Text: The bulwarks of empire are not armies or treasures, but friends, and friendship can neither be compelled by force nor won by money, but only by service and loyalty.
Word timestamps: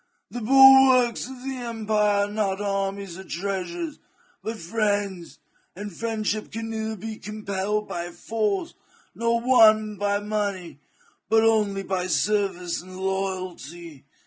The 0.31 0.41
bulwarks 0.41 1.27
of 1.29 1.45
empire 1.45 2.25
are 2.25 2.27
not 2.27 2.59
armies 2.59 3.19
or 3.19 3.23
treasures, 3.23 3.99
but 4.41 4.57
friends, 4.57 5.37
and 5.75 5.95
friendship 5.95 6.51
can 6.51 6.71
neither 6.71 6.95
be 6.95 7.17
compelled 7.17 7.87
by 7.87 8.09
force 8.09 8.73
nor 9.13 9.39
won 9.39 9.97
by 9.97 10.17
money, 10.17 10.79
but 11.29 11.43
only 11.43 11.83
by 11.83 12.07
service 12.07 12.81
and 12.81 12.97
loyalty. 12.99 14.05